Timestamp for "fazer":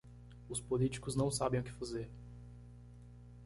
1.71-2.09